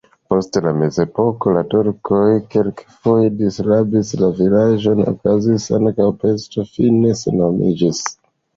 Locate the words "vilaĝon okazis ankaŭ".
4.41-6.11